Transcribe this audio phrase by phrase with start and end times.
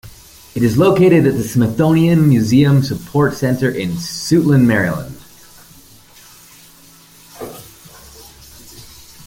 [0.55, 5.15] It is located at the Smithsonian Museum Support Center in Suitland, Maryland.